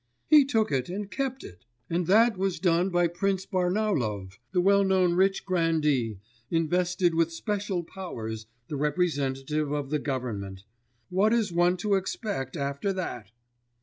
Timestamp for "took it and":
0.45-1.11